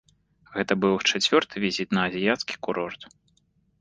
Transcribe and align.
Гэта 0.53 0.77
быў 0.85 0.95
іх 0.95 1.03
чацвёрты 1.11 1.55
візіт 1.67 1.93
на 1.99 2.09
азіяцкі 2.09 2.59
курорт. 2.69 3.01